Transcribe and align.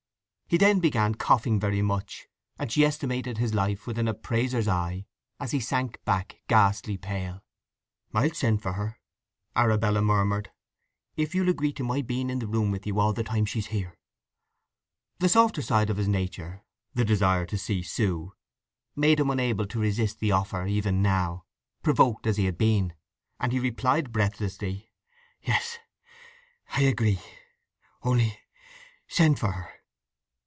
He 0.47 0.57
then 0.57 0.81
began 0.81 1.15
coughing 1.15 1.61
very 1.61 1.81
much, 1.81 2.27
and 2.59 2.69
she 2.69 2.83
estimated 2.83 3.37
his 3.37 3.53
life 3.53 3.87
with 3.87 3.97
an 3.97 4.09
appraiser's 4.09 4.67
eye 4.67 5.05
as 5.39 5.51
he 5.51 5.61
sank 5.61 6.03
back 6.03 6.41
ghastly 6.49 6.97
pale. 6.97 7.41
"I'll 8.13 8.31
send 8.33 8.61
for 8.61 8.73
her," 8.73 8.99
Arabella 9.55 10.01
murmured, 10.01 10.51
"if 11.15 11.33
you'll 11.33 11.47
agree 11.47 11.71
to 11.71 11.85
my 11.85 12.01
being 12.01 12.29
in 12.29 12.39
the 12.39 12.47
room 12.49 12.69
with 12.69 12.85
you 12.85 12.99
all 12.99 13.13
the 13.13 13.23
time 13.23 13.45
she's 13.45 13.67
here." 13.67 13.97
The 15.19 15.29
softer 15.29 15.61
side 15.61 15.89
of 15.89 15.95
his 15.95 16.09
nature, 16.09 16.65
the 16.93 17.05
desire 17.05 17.45
to 17.45 17.57
see 17.57 17.81
Sue, 17.81 18.33
made 18.93 19.21
him 19.21 19.29
unable 19.29 19.65
to 19.67 19.79
resist 19.79 20.19
the 20.19 20.33
offer 20.33 20.65
even 20.67 21.01
now, 21.01 21.45
provoked 21.81 22.27
as 22.27 22.35
he 22.35 22.43
had 22.43 22.57
been; 22.57 22.93
and 23.39 23.53
he 23.53 23.59
replied 23.61 24.11
breathlessly: 24.11 24.91
"Yes, 25.41 25.79
I 26.73 26.81
agree. 26.81 27.21
Only 28.03 28.37
send 29.07 29.39
for 29.39 29.53
her!" 29.53 29.69